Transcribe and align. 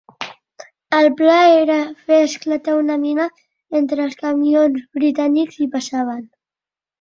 El 0.99 1.09
pla 1.19 1.35
era 1.57 1.75
de 1.89 2.07
fer 2.07 2.21
esclatar 2.29 2.77
una 2.85 2.95
mina 3.03 3.27
mentre 3.77 4.03
els 4.07 4.17
camions 4.23 4.89
britànics 4.97 5.61
hi 5.61 5.69
passaven. 5.77 6.27